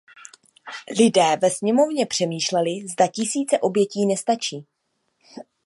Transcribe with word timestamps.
Lidé 0.99 1.37
ve 1.41 1.49
sněmovně 1.51 2.05
přemýšleli, 2.05 2.87
zda 2.87 3.07
tisíce 3.07 3.59
obětí 3.59 4.05
nestačí. 4.05 4.67